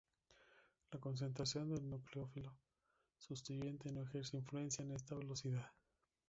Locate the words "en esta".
4.83-5.13